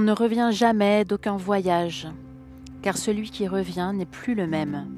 [0.00, 2.08] On ne revient jamais d'aucun voyage,
[2.80, 4.88] car celui qui revient n'est plus le même.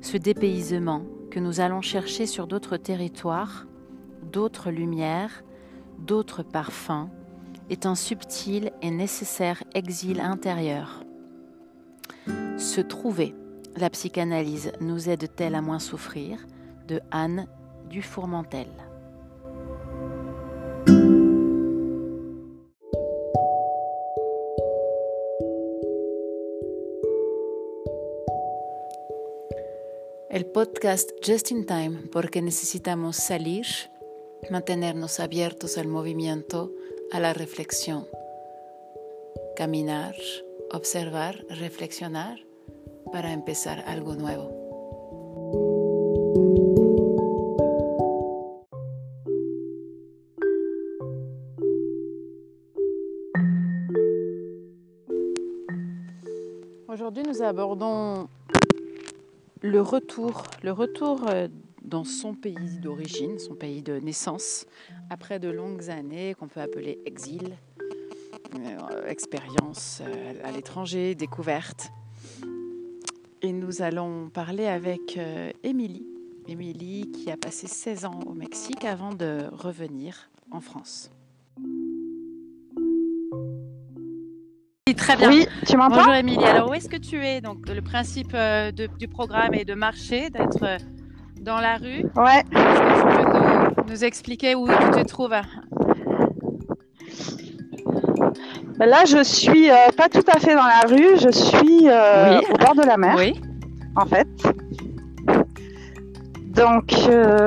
[0.00, 1.02] Ce dépaysement
[1.32, 3.66] que nous allons chercher sur d'autres territoires,
[4.30, 5.42] d'autres lumières,
[5.98, 7.08] d'autres parfums,
[7.70, 11.02] est un subtil et nécessaire exil intérieur.
[12.56, 13.34] Se trouver,
[13.76, 16.38] la psychanalyse nous aide-t-elle à moins souffrir?
[16.86, 17.48] De Anne
[17.90, 18.68] Dufourmentel.
[30.52, 33.66] Podcast Just in Time porque necesitamos salir,
[34.50, 36.72] mantenernos abiertos al movimiento,
[37.12, 38.06] a la reflexión.
[39.56, 40.14] Caminar,
[40.72, 42.38] observar, reflexionar
[43.12, 44.52] para empezar algo nuevo.
[56.88, 58.28] Aujourd'hui, nous abordons
[59.62, 61.48] le retour, euh,
[61.82, 64.66] dans son pays d'origine, son pays de naissance,
[65.10, 67.56] après de longues années qu'on peut appeler exil,
[68.54, 71.90] euh, expérience euh, à l'étranger, découverte.
[73.42, 75.18] Et nous allons parler avec
[75.62, 76.08] Émilie,
[76.48, 81.10] Émilie qui a passé 16 ans au Mexique avant de revenir en France.
[84.98, 85.30] Très bien.
[85.30, 85.96] Oui, tu m'entends?
[85.96, 86.44] Bonjour Émilie.
[86.44, 87.40] Alors où est-ce que tu es?
[87.40, 90.76] Donc le principe euh, de, du programme est de marcher, d'être euh,
[91.40, 92.04] dans la rue.
[92.16, 92.42] Ouais.
[92.52, 95.34] Est-ce que tu peux nous, nous, expliquer où tu te trouves?
[98.78, 101.16] Ben Là, je suis euh, pas tout à fait dans la rue.
[101.16, 102.44] Je suis oui.
[102.52, 103.14] au bord de la mer.
[103.16, 103.40] Oui.
[103.96, 104.28] En fait.
[106.48, 106.92] Donc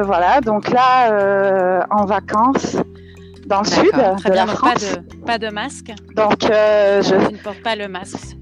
[0.05, 0.41] voilà.
[0.41, 2.77] Donc là, en vacances
[3.51, 4.73] dans le sud Très de bien, la France.
[4.73, 5.91] Pas de, pas de masque.
[6.15, 7.15] Donc euh, je.
[7.15, 8.35] Ne portes pas le masque.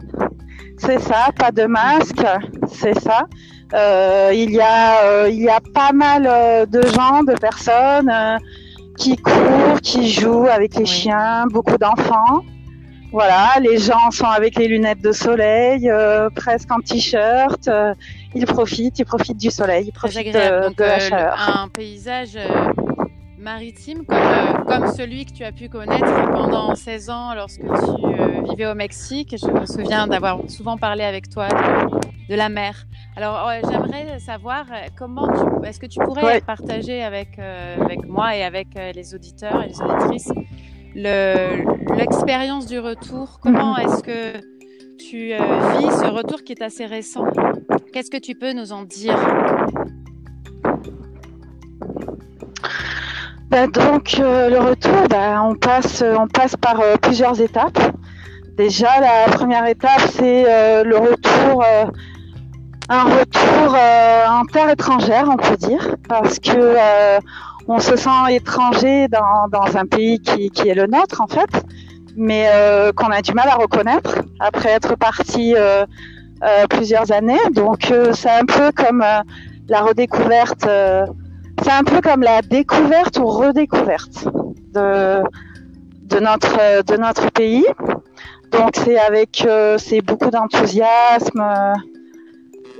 [0.77, 2.23] C'est ça, pas de masque,
[2.71, 3.25] c'est ça.
[3.73, 8.09] Euh, il y a, euh, il y a pas mal euh, de gens, de personnes
[8.09, 8.37] euh,
[8.97, 10.87] qui courent, qui jouent avec les Oui.
[10.87, 12.43] chiens, beaucoup d'enfants.
[13.11, 17.67] Voilà, les gens sont avec les lunettes de soleil, euh, presque en t-shirt.
[17.67, 17.93] euh,
[18.35, 21.35] ils profitent, ils profitent du soleil, ils profitent de, Donc de la euh, chaleur.
[21.63, 22.71] un paysage euh,
[23.39, 27.67] maritime comme, euh, comme celui que tu as pu connaître pendant 16 ans lorsque tu
[27.67, 29.35] euh, vivais au Mexique.
[29.41, 32.85] Je me souviens d'avoir souvent parlé avec toi de, de la mer.
[33.15, 36.41] Alors j'aimerais savoir euh, comment tu, est-ce que tu pourrais Ouais.
[36.41, 40.31] partager avec, avec moi et avec les auditeurs et les auditrices
[40.95, 43.39] le- l'expérience du retour?
[43.41, 43.79] Comment Mhm.
[43.81, 44.37] est-ce que
[44.97, 47.25] tu vis ce retour qui est assez récent?
[47.93, 49.17] Qu'est-ce que tu peux nous en dire?
[53.49, 57.79] Ben, donc euh, le retour, ben, on passe, on passe par euh, plusieurs étapes.
[58.57, 61.85] Déjà, la première étape, c'est euh, le retour, euh,
[62.89, 67.19] un retour euh, en terre étrangère, on peut dire, parce que euh,
[67.67, 71.49] on se sent étranger dans, dans un pays qui, qui est le nôtre en fait,
[72.15, 75.87] mais euh, qu'on a du mal à reconnaître après être parti euh,
[76.43, 77.39] euh, plusieurs années.
[77.53, 79.21] Donc euh, c'est un peu comme euh,
[79.69, 80.67] la redécouverte.
[81.63, 84.25] C'est un peu comme la découverte ou redécouverte
[84.73, 85.21] de,
[86.03, 87.65] de, notre, de notre pays.
[88.51, 91.73] Donc c'est avec euh, c'est beaucoup d'enthousiasme euh,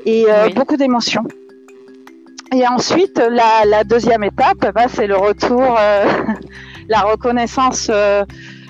[0.06, 0.54] et euh, Oui.
[0.54, 1.24] beaucoup d'émotion.
[2.52, 5.62] Et ensuite, la, la deuxième étape, bah, c'est le retour,
[6.90, 7.88] la reconnaissance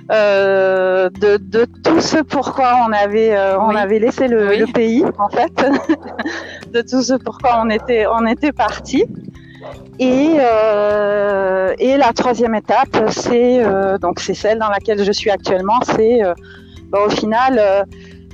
[0.09, 3.77] de, de tout ce pourquoi on avait, on Oui.
[3.77, 4.57] avait laissé le, Oui.
[4.57, 5.53] le pays, en fait,
[6.73, 9.05] de tout ce pourquoi on était, on était parti.
[9.99, 15.29] Et, euh, et la troisième étape, c'est euh, donc c'est celle dans laquelle je suis
[15.29, 15.79] actuellement.
[15.83, 16.33] C'est euh,
[16.89, 17.83] bah, au final euh,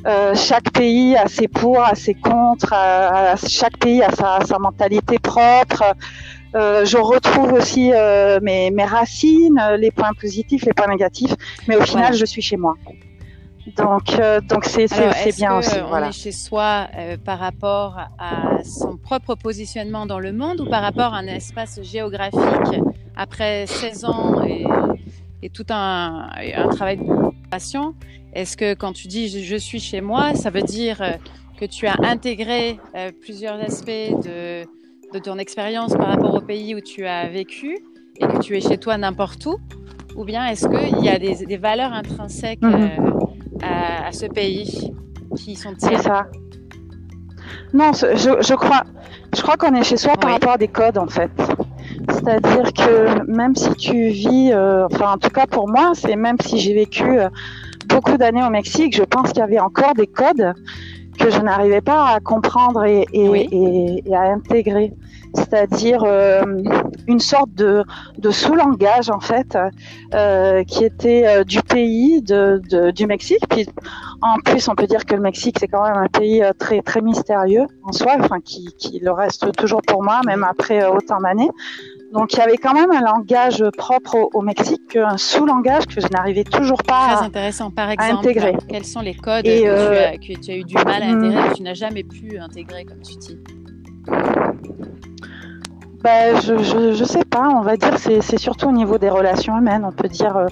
[0.06, 4.40] euh, chaque pays a ses pour, a ses contre, a- a- chaque pays a sa,
[4.46, 5.84] sa mentalité propre.
[6.56, 11.34] Euh, je retrouve aussi euh, mes, mes racines, les points positifs, les points négatifs,
[11.68, 12.18] mais au final, Voilà.
[12.18, 12.76] je suis chez moi.
[13.76, 14.86] Donc, euh, donc c'est
[15.38, 15.76] bien aussi.
[15.84, 16.10] on Voilà.
[16.10, 20.84] est chez soi euh, par rapport à son propre positionnement dans le monde ou par
[20.84, 22.82] rapport à un espace géographique
[23.16, 24.66] après 16 ans et,
[25.42, 26.30] et tout un,
[26.72, 27.04] travail de
[27.50, 27.96] passion?
[28.34, 31.14] Est-ce que quand tu dis je, je suis chez moi, ça veut dire euh,
[31.58, 34.64] que tu as intégré euh, plusieurs aspects de,
[35.14, 37.80] de ton expérience par rapport au pays où tu as vécu
[38.20, 39.58] et que tu es chez toi n'importe où?
[40.16, 43.25] Ou bien est-ce qu'il y a des, des valeurs intrinsèques Mhm.
[43.62, 44.94] À, à ce pays
[45.36, 46.28] qui sont C'est ça.
[47.74, 48.84] Non, je, je crois,
[49.36, 51.32] je crois qu'on est chez soi par rapport à des codes en fait.
[52.10, 56.38] C'est-à-dire que même si tu vis, euh, enfin en tout cas pour moi, c'est même
[56.42, 57.30] si j'ai vécu euh,
[57.88, 60.54] beaucoup d'années au Mexique, je pense qu'il y avait encore des codes
[61.20, 63.06] que je n'arrivais pas à comprendre et,
[64.14, 64.94] à intégrer.
[65.36, 66.44] C'est-à-dire euh,
[67.08, 67.84] une sorte de,
[68.32, 69.58] sous-langage en fait
[70.14, 73.44] euh, qui était euh, du pays du Mexique.
[73.50, 73.68] Puis
[74.22, 77.02] en plus, on peut dire que le Mexique c'est quand même un pays très très
[77.02, 81.50] mystérieux en soi, enfin qui, qui le reste toujours pour moi, même après autant d'années.
[82.16, 86.08] Donc il y avait quand même un langage propre au, Mexique, un sous-langage que je
[86.08, 87.72] n'arrivais toujours pas Très intéressant.
[87.72, 88.56] Par exemple, intégrer.
[88.70, 91.50] quels sont les codes euh, que, tu as, eu du mal à intégrer, hmm.
[91.50, 93.38] que tu n'as jamais pu intégrer, comme tu dis?
[96.06, 99.58] Ben, je, je, sais pas, on va dire c'est c'est surtout au niveau des relations
[99.58, 99.84] humaines.
[99.84, 100.48] On peut dire euh,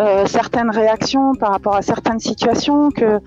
[0.00, 3.20] euh, certaines réactions par rapport à certaines situations que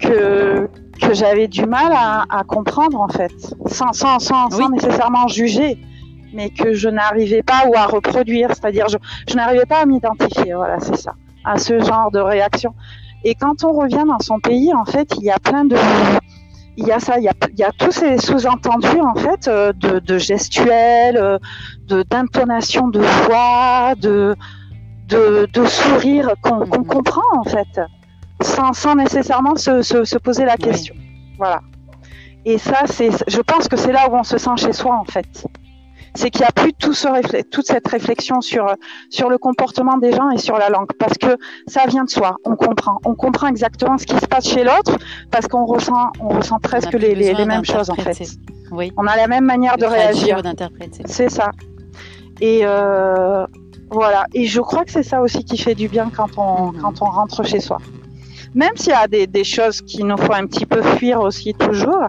[0.00, 0.68] que,
[1.00, 3.32] que j'avais du mal à, à, comprendre en fait,
[3.66, 5.78] sans, sans, sans, sans nécessairement juger
[6.34, 8.98] mais que je n'arrivais pas ou à reproduire, c'est-à-dire je,
[9.28, 11.12] je n'arrivais pas à m'identifier, voilà, c'est ça,
[11.44, 12.74] à ce genre de réaction.
[13.24, 15.76] Et quand on revient dans son pays, en fait, il y a plein de,
[16.76, 19.48] il y a ça, il y a, il y a tous ces sous-entendus en fait
[19.48, 21.38] euh, de, de gestuels, euh,
[21.86, 24.36] de d'intonation de voix, de
[25.08, 26.86] de, de sourire qu'on mhm.
[26.86, 27.80] comprend en fait,
[28.42, 30.94] sans, sans nécessairement se, se, se poser la question.
[31.38, 31.60] Voilà.
[32.44, 35.04] Et ça, c'est, je pense que c'est là où on se sent chez soi en
[35.04, 35.46] fait
[36.16, 38.66] c'est qu'il n'y a plus tout ce toute cette réflexion sur
[39.10, 41.36] sur le comportement des gens et sur la langue, parce que
[41.66, 42.36] ça vient de soi.
[42.44, 44.96] On comprend, on comprend exactement ce qui se passe chez l'autre,
[45.30, 48.18] parce qu'on ressent, on ressent presque les, les, mêmes choses en fait.
[48.72, 48.92] Oui.
[48.96, 50.42] On a la même manière de, réagir.
[51.06, 51.50] C'est ça.
[52.40, 53.46] Et euh,
[53.90, 54.26] voilà.
[54.34, 56.80] Et je crois que c'est ça aussi qui fait du bien quand on mm-hmm.
[56.80, 57.78] quand on rentre chez soi
[58.56, 61.52] même s'il y a des, des, choses qui nous font un petit peu fuir aussi
[61.52, 62.06] toujours,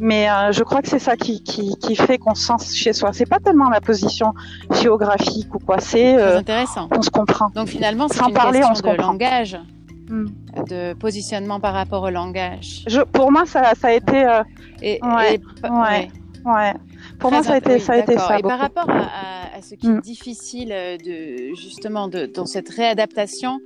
[0.00, 2.94] mais euh, je crois que c'est ça qui, qui, qui fait qu'on se sent chez
[2.94, 3.10] soi.
[3.12, 4.32] C'est pas tellement la position
[4.80, 6.88] géographique ou quoi, c'est euh, intéressant.
[6.90, 7.50] On se comprend.
[7.54, 9.60] Donc finalement, c'est une parler, question de langage,
[10.08, 10.26] hmm.
[10.70, 12.82] de positionnement par rapport au langage.
[12.86, 14.24] Je, pour moi, ça, ça a été.
[14.24, 14.42] Euh,
[14.80, 16.10] et, ouais, ouais,
[16.46, 16.74] ouais.
[17.18, 17.92] Pour moi, ça a été, ça.
[17.92, 20.00] A été ça et par rapport à, à, ce qui est mm.
[20.00, 23.60] difficile euh, de, justement de, dans cette réadaptation,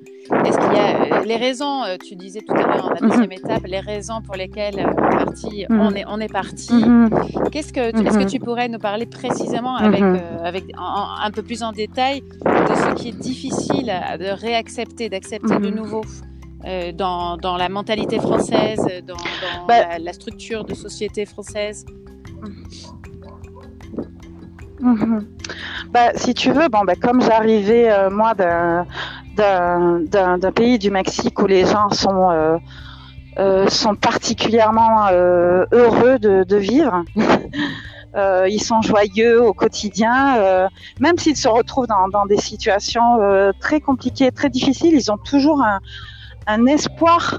[0.45, 3.01] est-ce qu'il y a euh, les raisons, euh, tu disais tout à l'heure dans la
[3.01, 3.39] deuxième mm-hmm.
[3.39, 5.81] étape, les raisons pour lesquelles on est parti, mm.
[5.81, 6.73] on est, on est parti.
[6.73, 7.51] Mm-hmm.
[7.51, 8.31] Qu'est-ce que, est-ce que mm-hmm.
[8.31, 10.03] tu pourrais nous parler précisément avec,
[10.43, 15.71] avec un peu plus en détail de ce qui est difficile de réaccepter, d'accepter de
[15.71, 16.03] nouveau
[16.95, 21.85] dans, dans, la mentalité française, dans, dans bah la, la, structure de société française?
[25.95, 28.85] Bah, si tu veux, bon, bah, comme j'arrivais euh, moi d'un,
[30.53, 32.59] pays du Mexique où les gens sont euh,
[33.39, 37.05] euh, sont particulièrement heureux de, vivre.
[38.49, 40.69] ils sont joyeux au quotidien,
[40.99, 45.79] même s'ils se retrouvent dans, des situations très compliquées, très difficiles, ils ont toujours un,
[46.49, 47.39] un espoir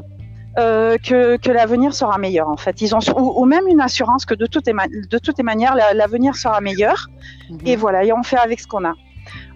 [0.57, 2.81] euh, que, que l'avenir sera meilleur en fait.
[2.81, 6.35] Ils ont ou, même une assurance que de toutes les, de toutes les manières l'avenir
[6.35, 7.07] sera meilleur.
[7.49, 7.59] Mhm.
[7.65, 8.93] Et voilà, et on fait avec ce qu'on a.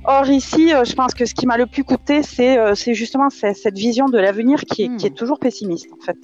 [0.06, 3.30] Or ici, euh, je pense que ce qui m'a le plus coûté, c'est euh, justement
[3.30, 6.18] cette vision de l'avenir qui, est, qui est toujours pessimiste en fait.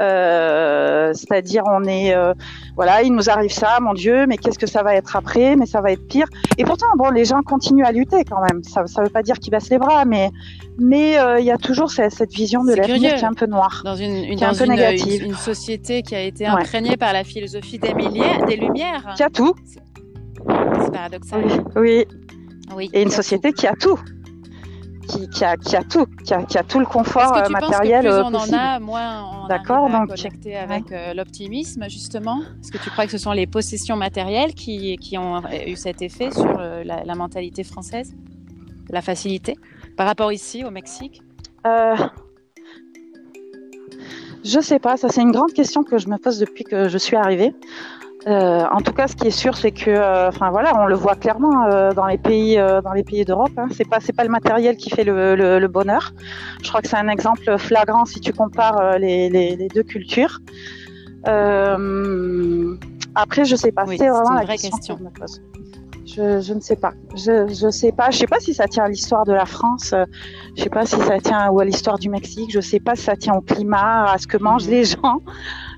[0.00, 2.32] Euh, c'est-à-dire on est euh,
[2.76, 5.56] voilà il nous arrive ça mon Dieu mais qu'est-ce que ça va être après?
[5.56, 6.26] Mais ça va être pire.
[6.56, 8.62] Et pourtant bon les gens continuent à lutter quand même.
[8.62, 10.30] Ça ça veut pas dire qu'ils baissent les bras mais
[10.78, 13.46] mais euh, il y a toujours cette, cette vision de l'avenir qui est un peu
[13.46, 15.24] noire dans une, une, un peu négative.
[15.24, 19.14] Une, société qui a été imprégnée par la philosophie des, milliers, des lumières.
[19.16, 19.54] Qui a tout.
[19.66, 21.44] C'est paradoxal.
[21.76, 22.06] Oui,
[22.76, 22.90] oui.
[22.92, 23.98] et une société qui a tout
[25.08, 28.04] qui, a, qui a tout, qui a, qui a tout le confort que tu matériel
[28.04, 32.40] penses que plus on en a, moins on D'accord, donc connecté avec euh, l'optimisme justement.
[32.62, 36.02] Est-ce que tu crois que ce sont les possessions matérielles qui, qui ont eu cet
[36.02, 38.14] effet sur euh, la, la, mentalité française,
[38.90, 39.56] la facilité,
[39.96, 41.22] par rapport ici au Mexique?
[41.66, 41.96] Euh,
[44.44, 46.98] Je sais pas, ça c'est une grande question que je me pose depuis que je
[46.98, 47.54] suis arrivée.
[48.26, 50.96] Euh, en tout cas, ce qui est sûr, c'est que, euh, enfin voilà, on le
[50.96, 53.52] voit clairement euh, dans les pays, dans les pays d'Europe.
[53.56, 56.12] Hein, c'est pas, c'est pas le matériel qui fait le, le, le bonheur.
[56.62, 60.40] Je crois que c'est un exemple flagrant si tu compares les, les, les, deux cultures.
[61.24, 61.36] après,
[63.44, 63.84] je sais pas.
[63.86, 64.96] Oui, c'est vraiment la vraie question.
[64.96, 64.96] question.
[64.96, 65.22] Que
[66.04, 66.94] je, je, ne sais pas.
[67.14, 68.10] Je, je sais pas.
[68.10, 69.94] Je sais pas si ça tient à l'histoire de la France.
[70.56, 72.50] Je sais pas si ça tient ou à l'histoire du Mexique.
[72.50, 74.72] Je sais pas si ça tient au climat, à ce que mangent mhm.
[74.72, 75.22] les gens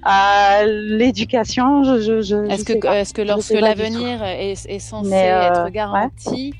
[0.02, 1.84] à l'éducation.
[1.84, 6.54] Je, je, est-ce que, est-ce que lorsque l'avenir est, est, censé euh, être garanti,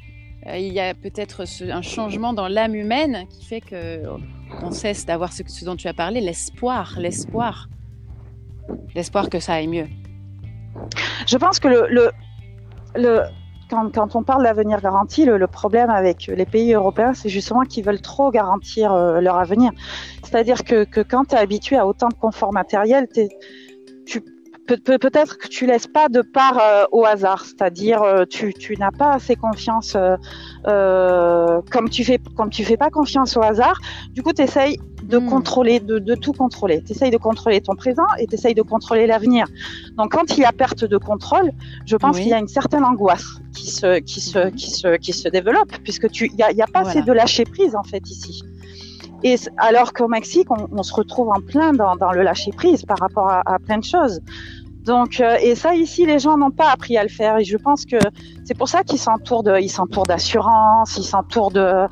[0.47, 4.03] euh, il y a peut-être un changement dans l'âme humaine qui fait que
[4.63, 7.69] on cesse d'avoir ce, ce, dont tu as parlé, l'espoir, l'espoir,
[8.95, 9.89] l'espoir que ça aille mieux.
[11.27, 12.11] Je pense que le, le,
[12.97, 13.23] le
[13.71, 18.01] quand, on parle d'avenir garanti, le, problème avec les pays européens, c'est justement qu'ils veulent
[18.01, 19.71] trop garantir euh, leur avenir.
[20.23, 23.09] C'est-à-dire que, quand tu es habitué à autant de confort matériel,
[24.07, 24.21] tu
[24.77, 28.91] peut-être que tu laisses pas de part euh, au hasard, c'est-à-dire euh, tu, tu n'as
[28.91, 29.97] pas assez confiance,
[30.67, 34.79] euh, comme tu fais comme tu fais pas confiance au hasard, du coup tu essayes
[35.11, 35.27] de hmm.
[35.27, 36.83] contrôler, de, de, tout contrôler.
[36.83, 39.47] Tu essayes de contrôler ton présent et tu essayes de contrôler l'avenir.
[39.97, 41.51] Donc quand il y a perte de contrôle,
[41.85, 45.13] je pense qu'il y a une certaine angoisse qui se, qui se, qui se, qui
[45.13, 47.83] se développe, puisque tu, il y a, y a pas assez de lâcher prise en
[47.83, 48.43] fait ici.
[49.23, 52.87] Et alors qu'au Mexique, on, on, se retrouve en plein dans, dans le lâcher prise
[52.87, 54.21] par rapport à, à plein de choses.
[54.85, 57.37] Donc, euh, et ça ici, les gens n'ont pas appris à le faire.
[57.39, 57.99] Et je pense que
[58.45, 61.87] c'est pour ça qu'ils s'entourent de, ils s'entourent d'assurance, ils s'entourent de,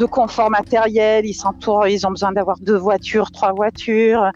[0.00, 4.32] de confort matériel, ils s'entourent, ils ont besoin d'avoir deux voitures, trois voitures,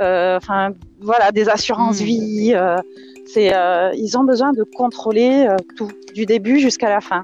[0.00, 2.04] euh, enfin voilà, des assurances mmh.
[2.04, 2.52] vie.
[2.54, 2.78] Euh,
[3.26, 7.22] c'est, euh, ils ont besoin de contrôler tout, du début jusqu'à la fin.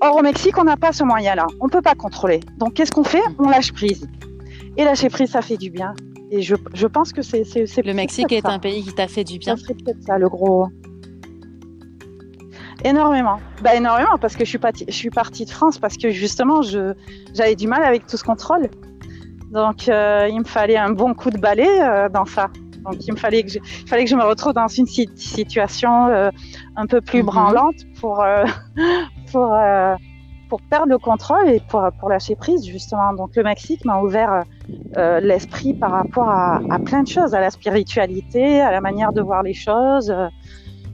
[0.00, 1.46] Or au Mexique, on n'a pas ce moyen-là.
[1.60, 2.40] On peut pas contrôler.
[2.58, 3.22] Donc qu'est-ce qu'on fait?
[3.38, 4.08] On lâche prise.
[4.76, 5.94] Et lâcher prise, ça fait du bien.
[6.32, 7.44] Et je, je pense que c'est.
[7.44, 8.50] Le Mexique est ça.
[8.50, 9.54] un pays qui t'a fait du bien.
[9.54, 10.66] Peut-être ça, le gros.
[12.84, 13.38] Énormément.
[13.62, 16.62] Bah, énormément, parce que je suis, partie, je suis partie de France, parce que justement,
[16.62, 18.68] j'avais du mal avec tout ce contrôle.
[19.52, 22.48] Donc, euh, il me fallait un bon coup de balai euh, dans ça.
[22.84, 26.08] Donc, il me fallait que je, il fallait que je me retrouve dans une situation
[26.08, 26.30] euh,
[26.76, 27.26] un peu plus -hmm.
[27.26, 28.44] branlante pour, euh,
[29.32, 29.94] pour, euh,
[30.48, 33.12] pour perdre le contrôle et pour, pour lâcher prise, justement.
[33.14, 34.42] Donc, le Mexique m'a ouvert
[34.96, 39.12] euh, l'esprit par rapport à, à, plein de choses, à la spiritualité, à la manière
[39.12, 40.28] de voir les choses, euh,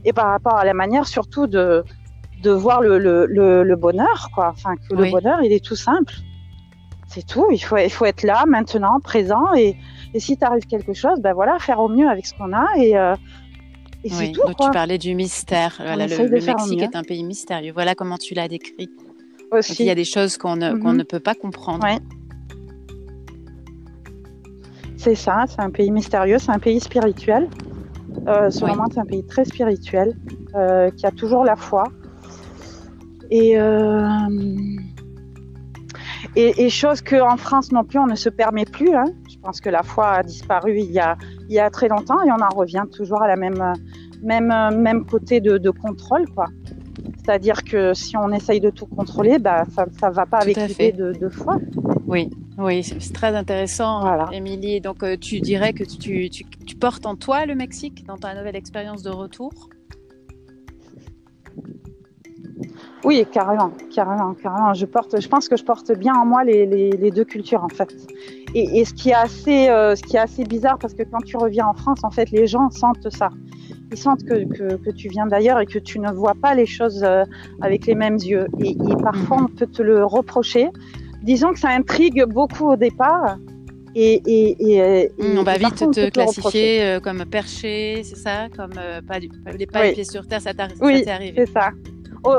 [0.08, 1.84] et par rapport à la manière surtout de,
[2.42, 4.48] de voir le, le, le, le bonheur, quoi.
[4.56, 5.06] Enfin, que oui.
[5.06, 6.14] le bonheur, il est tout simple.
[7.12, 7.46] C'est tout.
[7.50, 9.46] Il faut, il faut être là, maintenant, présent.
[9.54, 9.76] Et,
[10.14, 12.66] et si t'arrive quelque chose, ben voilà, faire au mieux avec ce qu'on a.
[12.76, 13.14] Et, euh,
[14.04, 14.66] et oui, tout, donc quoi.
[14.66, 15.74] tu parlais du mystère.
[15.78, 17.72] Voilà, le, Mexique est un pays mystérieux.
[17.72, 18.88] Voilà comment tu l'as décrit.
[19.52, 19.72] Aussi.
[19.72, 20.96] Donc, il y a des choses qu'on ne, mm -hmm.
[20.96, 21.84] ne peut pas comprendre.
[21.84, 21.98] Ouais.
[24.96, 27.48] C'est ça, c'est un pays mystérieux, c'est un pays spirituel.
[28.26, 28.76] Euh, selon oui.
[28.76, 30.14] moi, c'est un pays très spirituel,
[30.54, 31.84] euh, qui a toujours la foi.
[33.30, 34.06] Et, euh,
[36.36, 38.94] et, et chose qu'en France non plus, on ne se permet plus.
[38.94, 39.04] Hein.
[39.30, 41.16] Je pense que la foi a disparu il y a,
[41.48, 43.72] il y a très longtemps et on en revient toujours à la même,
[44.22, 46.26] même, même côté de, de contrôle.
[46.34, 46.46] quoi.
[47.28, 50.68] C'est-à-dire que si on essaye de tout contrôler, bah, ça ne va pas Tout avec
[50.68, 51.58] l'idée de, de foi.
[52.06, 54.30] Oui, oui, c'est très intéressant, voilà.
[54.32, 54.80] Émilie.
[54.80, 58.34] Donc, euh, tu dirais que tu, tu, tu, portes en toi le Mexique dans ta
[58.34, 59.52] nouvelle expérience de retour?
[63.04, 64.72] Oui, carrément, carrément, carrément.
[64.72, 67.62] Je porte, je pense que je porte bien en moi les, les, les deux cultures
[67.62, 67.94] en fait.
[68.54, 71.20] Et, et, ce qui est assez, euh, ce qui est assez bizarre, parce que quand
[71.20, 73.28] tu reviens en France, en fait, les gens sentent ça.
[73.90, 76.66] Ils sentent que, que, que tu viens d'ailleurs et que tu ne vois pas les
[76.66, 77.24] choses euh,
[77.62, 78.46] avec les mêmes yeux.
[78.60, 80.68] Et, et parfois, on peut te le reprocher
[81.22, 83.36] disons que ça intrigue beaucoup au départ.
[83.94, 88.72] Et, et, et, mmh, on va vite te classifier euh, comme perché, c'est ça Comme
[88.78, 89.86] euh, pas, du, pas, pas oui.
[89.88, 91.70] les pieds sur terre, ça t'est oui, arrivé c'est ça.
[92.22, 92.36] Au...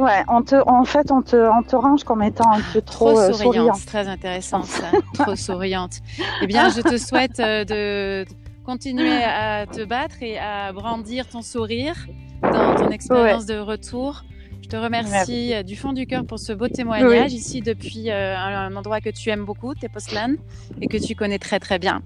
[0.00, 3.10] Ouais, on te, en fait, on te, on te range comme étant un peu trop,
[3.10, 3.54] trop euh, souriante.
[3.54, 3.74] souriant.
[3.74, 4.86] C'est très intéressant, ça.
[5.14, 5.98] trop souriante.
[6.40, 8.24] Eh bien, je te souhaite euh, de
[8.68, 12.06] continuer à te battre et à brandir ton sourire
[12.42, 13.54] dans ton expérience ouais.
[13.54, 14.24] de retour.
[14.62, 15.64] Je te remercie Merci.
[15.64, 17.38] Du fond du cœur pour ce beau témoignage oui.
[17.38, 20.36] ici depuis euh, un, endroit que tu aimes beaucoup, Tepoztlán,
[20.82, 22.02] et que tu connais très très bien.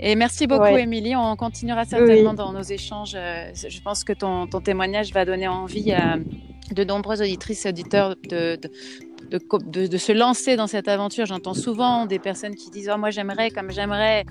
[0.00, 0.82] Et merci beaucoup, ouais.
[0.82, 1.14] Émilie.
[1.14, 2.36] On continuera certainement oui.
[2.36, 3.14] dans nos échanges.
[3.14, 6.16] Euh, je pense que ton, ton, témoignage va donner envie à
[6.72, 8.70] de nombreuses auditrices et auditeurs de, de
[9.30, 11.26] de, de, de, se lancer dans cette aventure.
[11.26, 14.24] J'entends souvent des personnes qui disent oh, Moi, j'aimerais comme j'aimerais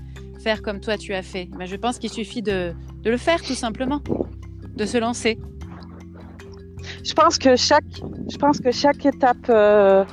[0.62, 1.50] comme toi tu as fait.
[1.58, 2.74] Mais je pense qu'il suffit de,
[3.04, 4.02] le faire tout simplement,
[4.76, 5.40] de se lancer.
[7.04, 7.84] Je pense que chaque,
[8.32, 10.06] je pense que chaque étape euh,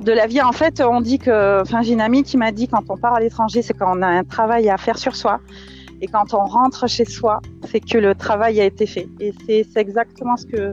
[0.00, 1.62] de la vie, en fait, on dit que.
[1.62, 4.02] Enfin, j'ai une amie qui m'a dit quand on part à l'étranger, c'est quand on
[4.02, 5.40] a un travail à faire sur soi.
[6.02, 9.08] Et quand on rentre chez soi, c'est que le travail a été fait.
[9.20, 10.72] Et c'est exactement ce que,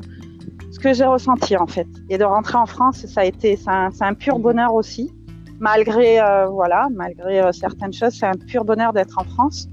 [0.72, 1.88] ce que j'ai ressenti en fait.
[2.10, 5.12] Et de rentrer en France, ça a été, c'est un, pur bonheur aussi.
[5.60, 9.68] Malgré euh, voilà, malgré euh, certaines choses, c'est un pur bonheur d'être en France.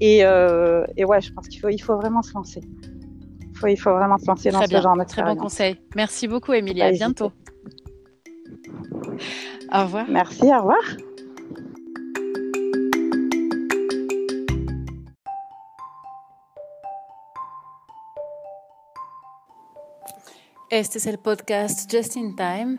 [0.00, 2.62] Et, euh, et ouais, je pense qu'il faut, il faut vraiment se lancer.
[3.42, 5.36] Il faut, il faut vraiment se lancer très dans bien, ce genre de Très bon
[5.36, 5.80] conseil.
[5.94, 6.82] Merci beaucoup, Émilie.
[6.82, 7.32] À bientôt.
[9.72, 10.06] Au revoir.
[10.08, 10.44] Merci.
[10.44, 10.82] Au revoir.
[20.70, 22.78] Este es el podcast Just in Time